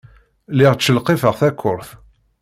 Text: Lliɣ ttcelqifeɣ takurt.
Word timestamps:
Lliɣ 0.55 0.73
ttcelqifeɣ 0.75 1.33
takurt. 1.39 1.89